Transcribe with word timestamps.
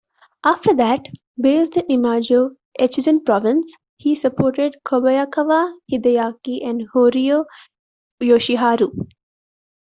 After 0.43 0.73
that, 0.77 1.05
based 1.39 1.77
in 1.77 1.85
Imajo, 1.85 2.55
Echizen 2.79 3.23
Province, 3.23 3.71
he 3.97 4.15
supported 4.15 4.77
Kobayakawa 4.83 5.75
Hideaki 5.91 6.67
and 6.67 6.87
Horio 6.91 7.45
Yoshiharu. 8.19 9.07